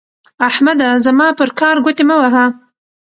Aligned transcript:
احمده 0.49 0.87
زما 1.05 1.27
پر 1.37 1.49
کار 1.59 1.75
ګوتې 1.85 2.03
مه 2.09 2.15
وهه. 2.21 2.45